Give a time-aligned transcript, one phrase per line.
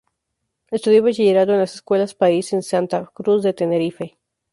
[0.71, 4.17] Estudió Bachillerato en las Escuelas Pías en Santa Cruz de Tenerife.